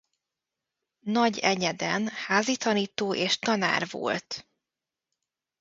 [0.99, 4.47] Nagyenyeden házitanító és tanár volt.